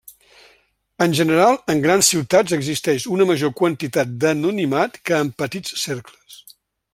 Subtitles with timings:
[1.05, 6.41] En general, en grans ciutats existeix una major quantitat d'anonimat que en petits cercles.